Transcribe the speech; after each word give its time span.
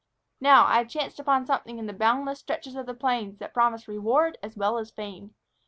Now, 0.39 0.65
I 0.65 0.79
have 0.79 0.89
chanced 0.89 1.19
upon 1.19 1.45
something 1.45 1.77
in 1.77 1.85
the 1.85 1.93
boundless 1.93 2.39
stretches 2.39 2.75
of 2.75 2.87
the 2.87 2.95
plains 2.95 3.37
that 3.37 3.53
promises 3.53 3.87
reward 3.87 4.35
as 4.41 4.57
well 4.57 4.79
as 4.79 4.89
fame. 4.89 5.35